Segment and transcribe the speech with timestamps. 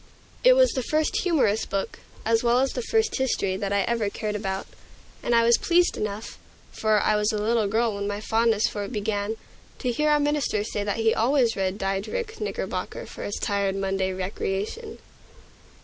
[0.43, 4.09] It was the first humorous book, as well as the first history, that I ever
[4.09, 4.65] cared about.
[5.21, 6.39] And I was pleased enough
[6.71, 9.35] for I was a little girl when my fondness for it began
[9.77, 14.17] to hear our minister say that he always read Diedrich Knickerbocker for his tired Monday's
[14.17, 14.97] recreation.